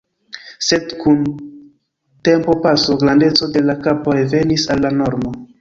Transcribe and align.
Sed 0.67 0.95
kun 1.01 1.19
tempopaso 2.29 2.97
grandeco 3.05 3.53
de 3.59 3.65
la 3.69 3.79
kapo 3.87 4.19
revenis 4.21 4.69
al 4.77 4.87
la 4.89 4.97
normo. 5.03 5.41